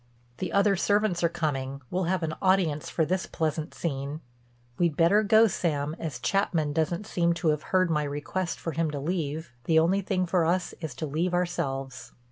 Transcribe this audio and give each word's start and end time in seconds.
"The 0.39 0.51
other 0.51 0.75
servants 0.75 1.23
are 1.23 1.29
coming: 1.29 1.83
we'll 1.91 2.05
have 2.05 2.23
an 2.23 2.33
audience 2.41 2.89
for 2.89 3.05
this 3.05 3.27
pleasant 3.27 3.75
scene. 3.75 4.21
We'd 4.79 4.97
better 4.97 5.21
go, 5.21 5.45
Sam, 5.45 5.95
as 5.99 6.17
Chapman 6.19 6.73
doesn't 6.73 7.05
seem 7.05 7.33
to 7.33 7.49
have 7.49 7.61
heard 7.69 7.91
my 7.91 8.01
request 8.01 8.59
for 8.59 8.71
him 8.71 8.89
to 8.89 8.99
leave, 8.99 9.53
the 9.65 9.77
only 9.77 10.01
thing 10.01 10.25
for 10.25 10.43
us 10.43 10.73
is 10.79 10.95
to 10.95 11.05
leave 11.05 11.35
ourselves." 11.35 12.13